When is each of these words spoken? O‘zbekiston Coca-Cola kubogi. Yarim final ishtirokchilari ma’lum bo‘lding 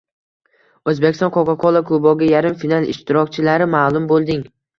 O‘zbekiston 0.91 1.31
Coca-Cola 1.35 1.81
kubogi. 1.89 2.31
Yarim 2.33 2.57
final 2.63 2.89
ishtirokchilari 2.95 3.69
ma’lum 3.77 4.11
bo‘lding 4.15 4.45